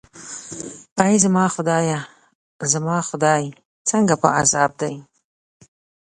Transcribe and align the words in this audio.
ای 1.03 1.13
زما 1.23 1.45
خدایه، 1.55 1.99
زما 2.71 2.97
خدای، 3.09 3.43
څنګه 3.89 4.13
په 4.21 4.27
عذاب 4.39 4.71
دی. 4.81 4.93